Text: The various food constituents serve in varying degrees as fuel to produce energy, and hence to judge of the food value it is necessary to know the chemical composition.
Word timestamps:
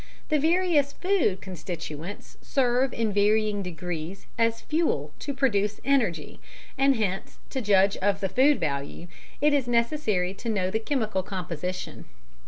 The 0.29 0.39
various 0.39 0.93
food 0.93 1.41
constituents 1.41 2.35
serve 2.41 2.91
in 2.91 3.13
varying 3.13 3.61
degrees 3.61 4.25
as 4.35 4.61
fuel 4.61 5.13
to 5.19 5.31
produce 5.31 5.79
energy, 5.85 6.39
and 6.75 6.95
hence 6.95 7.37
to 7.51 7.61
judge 7.61 7.97
of 7.97 8.19
the 8.19 8.27
food 8.29 8.59
value 8.59 9.05
it 9.41 9.53
is 9.53 9.67
necessary 9.67 10.33
to 10.33 10.49
know 10.49 10.71
the 10.71 10.79
chemical 10.79 11.21
composition. 11.21 12.05